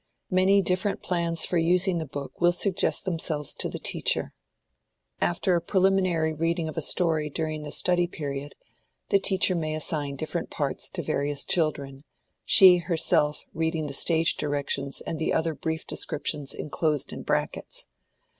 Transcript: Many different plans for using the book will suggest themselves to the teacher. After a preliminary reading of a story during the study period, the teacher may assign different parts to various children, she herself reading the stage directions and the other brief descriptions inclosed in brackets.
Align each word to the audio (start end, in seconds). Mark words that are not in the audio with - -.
Many 0.31 0.63
different 0.63 1.03
plans 1.03 1.45
for 1.45 1.59
using 1.59 1.99
the 1.99 2.07
book 2.07 2.41
will 2.41 2.51
suggest 2.53 3.05
themselves 3.05 3.53
to 3.53 3.69
the 3.69 3.77
teacher. 3.77 4.33
After 5.19 5.55
a 5.55 5.61
preliminary 5.61 6.33
reading 6.33 6.67
of 6.67 6.75
a 6.75 6.81
story 6.81 7.29
during 7.29 7.61
the 7.61 7.71
study 7.71 8.07
period, 8.07 8.55
the 9.09 9.19
teacher 9.19 9.53
may 9.53 9.75
assign 9.75 10.15
different 10.15 10.49
parts 10.49 10.89
to 10.89 11.03
various 11.03 11.45
children, 11.45 12.03
she 12.45 12.77
herself 12.77 13.45
reading 13.53 13.85
the 13.85 13.93
stage 13.93 14.33
directions 14.37 15.01
and 15.01 15.19
the 15.19 15.31
other 15.31 15.53
brief 15.53 15.85
descriptions 15.85 16.55
inclosed 16.55 17.13
in 17.13 17.21
brackets. 17.21 17.87